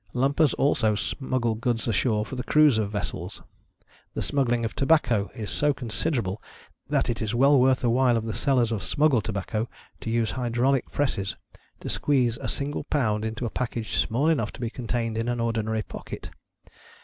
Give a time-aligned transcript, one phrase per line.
[0.15, 3.43] Lumpers also smuggle goods ashore for the crews of vessels.
[4.15, 6.37] The smuggling of tobacco is so consi derable,
[6.89, 9.69] that it is well worth the while of the sellers of smuggled tobacco
[9.99, 11.35] to use hydraulic presses,
[11.81, 15.29] to squeeze a single pound into a package small enough to be con tained iu
[15.31, 16.31] an ordinary pocket.